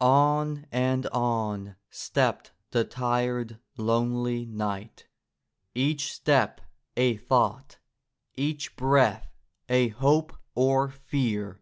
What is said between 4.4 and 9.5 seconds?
knight, each step a thought, each breath